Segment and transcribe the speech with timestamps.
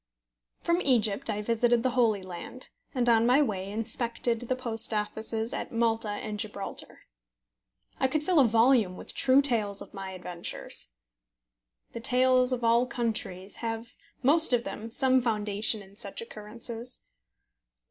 [0.59, 5.53] From Egypt I visited the Holy Land, and on my way inspected the Post Offices
[5.53, 7.01] at Malta and Gibraltar.
[7.99, 10.87] I could fill a volume with true tales of my adventures.
[11.91, 17.01] The Tales of All Countries have, most of them, some foundation in such occurrences.